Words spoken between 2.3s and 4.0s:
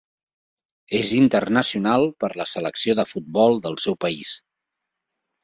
la selecció de futbol del